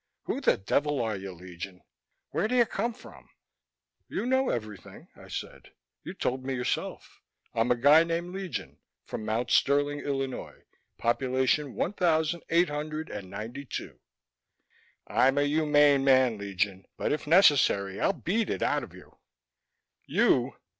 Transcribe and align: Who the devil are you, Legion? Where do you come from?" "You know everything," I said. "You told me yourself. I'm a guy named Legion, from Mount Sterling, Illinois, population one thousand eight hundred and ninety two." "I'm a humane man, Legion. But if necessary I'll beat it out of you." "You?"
Who 0.23 0.41
the 0.41 0.57
devil 0.57 0.99
are 1.03 1.15
you, 1.15 1.31
Legion? 1.33 1.83
Where 2.31 2.47
do 2.47 2.55
you 2.55 2.65
come 2.65 2.91
from?" 2.91 3.29
"You 4.07 4.25
know 4.25 4.49
everything," 4.49 5.09
I 5.15 5.27
said. 5.27 5.73
"You 6.01 6.15
told 6.15 6.43
me 6.43 6.55
yourself. 6.55 7.21
I'm 7.53 7.69
a 7.71 7.75
guy 7.75 8.03
named 8.03 8.33
Legion, 8.33 8.79
from 9.05 9.25
Mount 9.25 9.51
Sterling, 9.51 9.99
Illinois, 9.99 10.63
population 10.97 11.75
one 11.75 11.93
thousand 11.93 12.41
eight 12.49 12.69
hundred 12.69 13.11
and 13.11 13.29
ninety 13.29 13.63
two." 13.63 13.99
"I'm 15.05 15.37
a 15.37 15.43
humane 15.43 16.03
man, 16.03 16.39
Legion. 16.39 16.87
But 16.97 17.11
if 17.11 17.27
necessary 17.27 17.99
I'll 17.99 18.11
beat 18.11 18.49
it 18.49 18.63
out 18.63 18.83
of 18.83 18.95
you." 18.95 19.19
"You?" 20.07 20.55